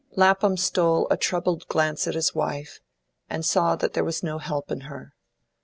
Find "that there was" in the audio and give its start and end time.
3.75-4.23